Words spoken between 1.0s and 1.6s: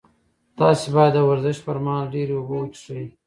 د ورزش